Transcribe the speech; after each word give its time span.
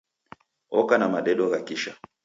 Oka 0.79 0.95
na 0.99 1.07
madedo 1.13 1.45
gha 1.51 1.59
kisha. 1.67 1.93